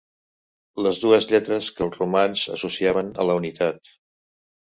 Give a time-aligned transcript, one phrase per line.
[0.85, 3.93] Les dues lletres que els romans associaven a la unitat.